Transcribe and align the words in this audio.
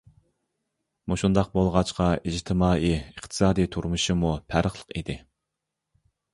مۇشۇنداق 1.13 1.51
بولغاچقا 1.57 2.07
ئىجتىمائىي، 2.23 2.97
ئىقتىسادىي 3.03 3.71
تۇرمۇشىمۇ 3.77 4.35
پەرقلىق 4.55 4.99
ئىدى. 4.99 5.21